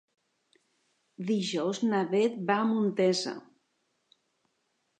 Dijous 1.27 1.81
na 1.91 2.01
Bet 2.15 2.41
va 2.49 2.57
a 2.61 2.65
Montesa. 2.73 3.35